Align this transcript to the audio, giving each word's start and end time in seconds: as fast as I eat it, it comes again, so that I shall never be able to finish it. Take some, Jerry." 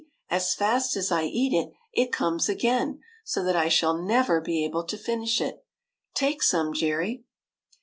as 0.31 0.55
fast 0.55 0.95
as 0.95 1.11
I 1.11 1.25
eat 1.25 1.53
it, 1.53 1.73
it 1.93 2.11
comes 2.11 2.49
again, 2.49 3.01
so 3.23 3.43
that 3.43 3.55
I 3.55 3.67
shall 3.69 3.95
never 4.01 4.41
be 4.41 4.65
able 4.65 4.83
to 4.83 4.97
finish 4.97 5.39
it. 5.39 5.63
Take 6.15 6.41
some, 6.41 6.73
Jerry." 6.73 7.23